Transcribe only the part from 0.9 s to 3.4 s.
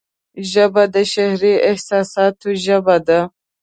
د شعري احساساتو ژبه ده